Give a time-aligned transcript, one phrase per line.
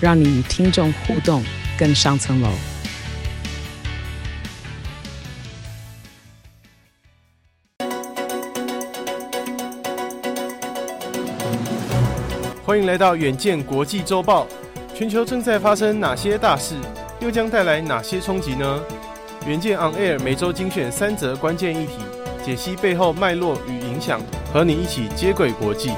[0.00, 1.42] 让你与听众互动
[1.76, 2.48] 更上层楼。
[12.64, 14.46] 欢迎来到远见国际周报。
[14.94, 16.74] 全球正在发生哪些大事，
[17.20, 18.80] 又将带来哪些冲击呢？
[19.46, 21.94] 远见 On Air 每周精选三则关键议题，
[22.44, 24.20] 解析背后脉络与影响，
[24.52, 25.92] 和你一起接轨国际。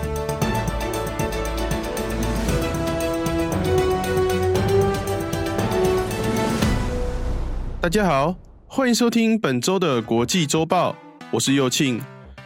[7.82, 8.36] 大家好，
[8.66, 10.94] 欢迎收听本周的国际周报，
[11.30, 11.98] 我是佑庆。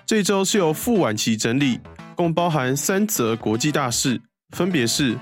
[0.06, 1.80] 这周是由傅婉琪整理。
[2.14, 5.18] 共包含三则国际大事，分别是：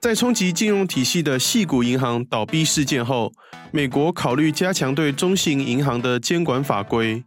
[0.00, 3.32] 在冲击金融体系的矽谷银行倒闭事件后，
[3.72, 7.24] 美国考虑加强对中型银行的监管法规。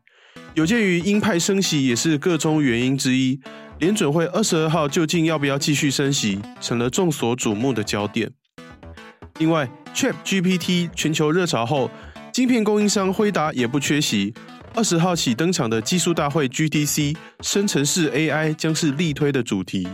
[0.53, 3.37] 有鉴于鹰派升息也是个中原因之一，
[3.79, 8.31] 联准会二十二号究竟要不要继续升息，成了众所瞩目的焦点。
[9.39, 11.89] 另外，ChatGPT 全球热潮后，
[12.31, 14.33] 晶片供应商辉达也不缺席。
[14.73, 19.87] 二十号起登场的技术大会 GTC，生成式 AI 将是力推的主题。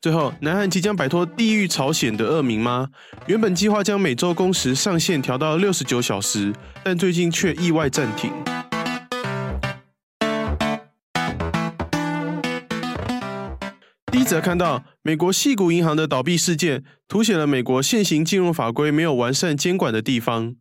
[0.00, 2.88] 最后，南韩即将摆脱地狱朝鲜的恶名吗？
[3.26, 8.32] 原本计划将每周工时上限调到六十九小时，但最近却意外暂停。
[14.22, 20.54] 一则看到美国细谷银行的倒闭事件，凸显了美国现行金融法规没有完善监管的地方。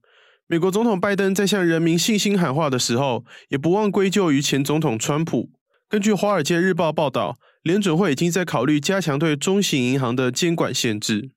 [0.48, 5.52] 美国总统拜登在向人民信心喊话的时候，也不忘归咎于前总统川普。
[5.88, 11.30] 根据《华尔街日报》报道，联准会已经在考虑加强对中型银行的监管限制。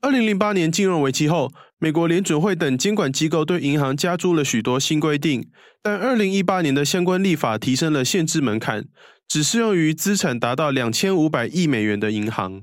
[0.00, 5.46] 二零零八年金融危机后，美国联准会等监管机构对银行加诸了许多新规定，
[5.82, 8.86] 但二零一八年的相关立法提升了限制门槛，
[9.28, 12.62] 只适用于资产达到两千五百亿美元的银行。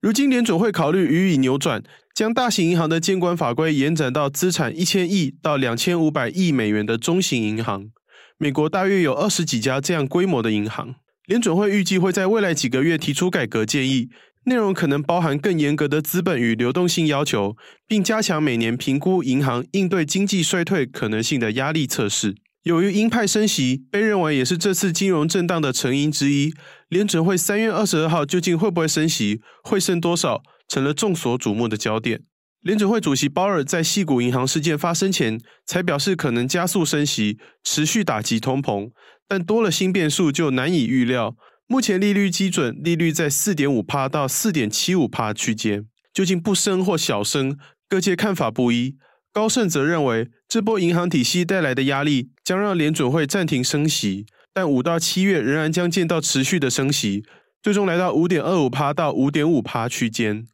[0.00, 1.82] 如今联准会考虑予以扭转，
[2.14, 7.90] 将大型银行的监管法规延展到资产一千亿到两千五百亿美元的中型银行。
[8.36, 10.94] 美国大约有二十几家这样规模的银行。
[11.26, 14.08] 联准会预计会在未来几个月提出改革建议，
[14.44, 17.56] 内容可能包含更严格的资本与流动性要求，
[17.86, 22.36] 并加强每年评估银行应对经济衰退可能性的压力测试。
[22.68, 26.52] 由于鹰派升息，被认为也是这次金融震荡的成因之一。
[26.90, 32.20] 联准会三月二十二号究竟会不会升息，会升多少，成了众所瞩目的焦点。
[32.60, 38.90] 联准会主席鲍尔在矽谷银行事件发生前才表示，可能加速升息，持续打击通膨，
[39.26, 41.36] 但多了新变数就难以预料。
[41.66, 47.56] 目前利率基准利率在四点五趴到四点七五趴区间，究竟不升或小升，
[47.88, 48.96] 各界看法不一。
[49.32, 57.22] 高盛则认为，这波银行体系带来的压力将让联准会暂停升息，但五到七月仍然将见到持续的升息，
[57.62, 60.46] 最终来到五点二五趴到五点五趴区间。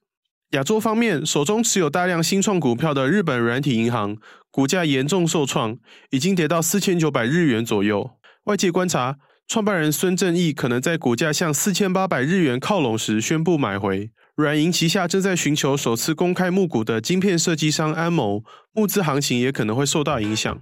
[0.51, 4.17] 亚洲方面，手中持有大量新创股票的日本软体银行
[4.51, 5.79] 股价严重受创，
[6.11, 8.11] 已经跌到四千九百日元左右。
[8.47, 14.11] 外界观察，创办人孙正义可能在股价向四千八百日元靠拢时宣布买回。
[14.35, 20.59] 软银旗下正在寻求首次公开募股的晶片设计商安谋，募资行情也可能会受到影响。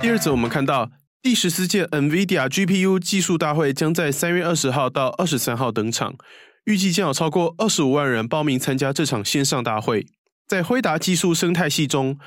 [0.00, 6.14] 第二则，我们看到第十四届 NVIDIA GPU 技术大会将在三月二十号到二十三号登场，
[6.64, 10.06] 预计将有超过二十五万人报名参加这场线上大会。
[10.46, 12.18] 在辉达技术生态系中，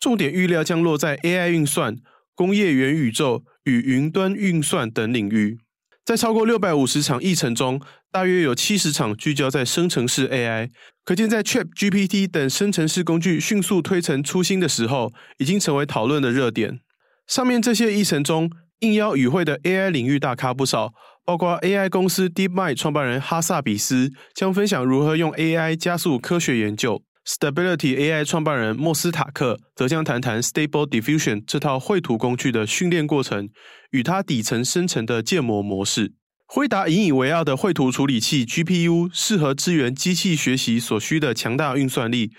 [0.00, 1.96] 重点预料将落在 AI 运算、
[2.34, 3.44] 工业元宇宙。
[3.64, 5.58] 与云端运算等领域，
[6.02, 7.78] 在超过六百五十场议程中，
[8.10, 10.70] 大约有七十场聚焦在生成式 AI。
[11.04, 16.80] 可见，在 ChatGPT 等生成式工具迅速推陈出新的时候，已经成为讨论的热点。
[17.28, 20.94] 上面这些议程中，应邀与会的 AI 领域大咖不少，
[21.26, 27.02] 包括 AI 公司 DeepMind 创办人哈萨比斯将分享如何用 AI 加速科学研究。
[27.26, 33.50] Stability AI 创办人莫斯塔克则将谈谈 Stable Diffusion 这套绘图工具的训练过程
[33.90, 36.14] 与它底层生成的建模模式。
[36.46, 42.32] 辉达引以为傲的绘图处理器 GPU 适合支援机器学习所需的强大运算力，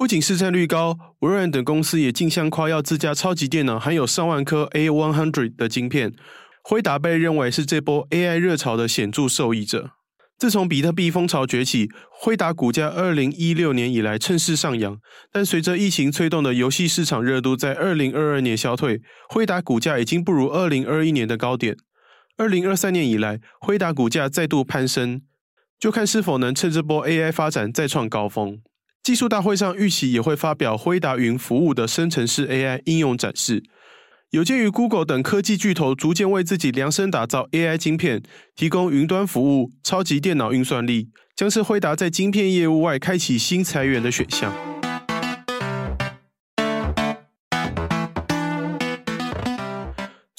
[0.00, 6.14] 不仅市占率高，微软等公司也竞相夸耀自家超级电脑含有上万颗 A100 的晶片。
[6.62, 9.90] 辉达被认为是这波 AI 热潮的显著受益者。
[10.38, 14.96] 自从比特币风潮崛起，辉达股价二零一六年以来趁势上扬，
[15.30, 21.76] 但随着疫情催动的游戏市场热度在二零二二年消退，辉达股价已经不如二零二一年的高点。
[22.38, 25.20] 二零二三年以来，辉达股价再度攀升，
[25.78, 28.62] 就看是否能趁这波 AI 发展再创高峰。
[29.02, 33.62] 技术大会上预期也会发表辉达云服务的生成式 AI 应用展示。
[34.30, 38.22] 有鉴于 Google 等科技巨头逐渐为自己量身打造 AI 晶片，
[38.54, 44.69] 提供云端服务、超级电脑运算力，将是辉达在晶片业务外开启新财源的选项。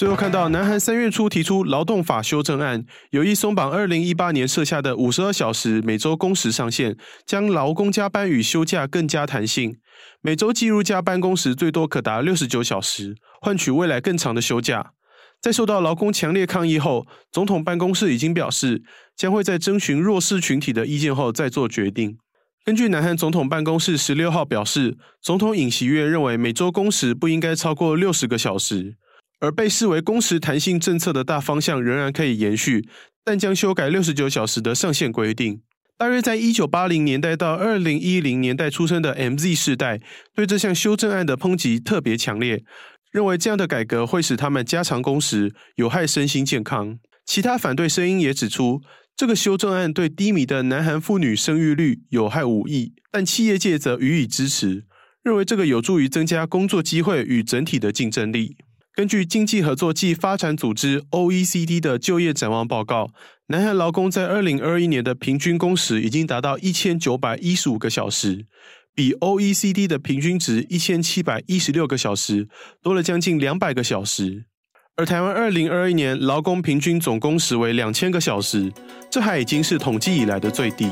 [0.02, 9.78] 最后看到，南韩三月初提出劳动法修正案，有意松绑二零一八年设下的五十二小时每周工时上限，将劳工加班与休假更加弹性，
[10.24, 14.94] 每周计入加班工时最多可达六十九小时，换取未来更长的休假。
[15.40, 18.82] 在受到劳工强烈抗议后，总统办公室已经表示，
[19.16, 22.18] 将会在征询弱势群体的意见后再做决定。
[22.66, 28.96] 根据南韩总统办公室十六号表示，总统尹锡悦认为每周工时不应该超过六十个小时。
[29.42, 32.88] 而被视为工时弹性政策的大方向仍然可以延续，
[33.26, 35.62] 但将修改六十九小时的上限规定。
[35.98, 40.00] 大约在一九八零年代到二零一零年代出生的 MZ 世代，
[40.34, 42.64] 对这项修正案的抨击特别强烈，
[43.12, 46.98] 认为这样的改革会使他们加长工时，有害身心健康。
[47.26, 48.82] 其他反对声音也指出，
[49.16, 54.86] 这个修正案对低迷的南韩妇女生育率有害无益，但企业界则予以支持，
[55.24, 58.58] 认为这个有助于增加工作机会与整体的竞争力。
[58.94, 63.12] 根据经济合作暨发展组织 （OECD） 的就业展望报告，
[63.48, 68.46] 南韩劳工在二零二一年的平均工时已经达到一千九百一十五个小时，
[68.94, 72.50] 比 OECD 的平均值一千七百一十六个小时
[72.84, 74.44] 多了将近两百个小时。
[74.98, 78.70] 而台湾二零二一年劳工平均总工时为两千个小时，
[79.10, 80.92] 这还已经是统计以来的最低。